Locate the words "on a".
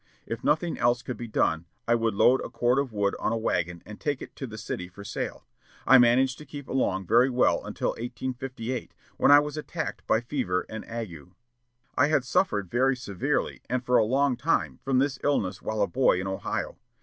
3.19-3.37